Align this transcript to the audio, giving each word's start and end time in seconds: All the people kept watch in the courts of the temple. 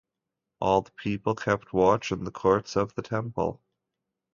All 0.59 0.81
the 0.81 0.89
people 0.93 1.35
kept 1.35 1.73
watch 1.73 2.11
in 2.11 2.23
the 2.23 2.31
courts 2.31 2.75
of 2.75 2.95
the 2.95 3.03
temple. 3.03 3.61